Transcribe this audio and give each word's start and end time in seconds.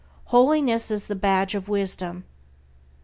Holiness 0.33 0.89
is 0.89 1.05
the 1.05 1.13
badge 1.15 1.53
of 1.53 1.69
wisdom. 1.69 2.23